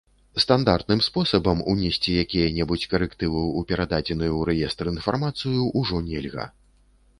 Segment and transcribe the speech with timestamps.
[0.43, 6.51] Стандартным спосабам унесці якія-небудзь карэктывы ў перададзеную ў рэестр інфармацыю ўжо нельга.